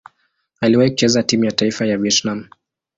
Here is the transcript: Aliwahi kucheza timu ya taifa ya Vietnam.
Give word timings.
Aliwahi 0.61 0.89
kucheza 0.89 1.23
timu 1.23 1.45
ya 1.45 1.51
taifa 1.51 1.85
ya 1.85 1.97
Vietnam. 1.97 2.47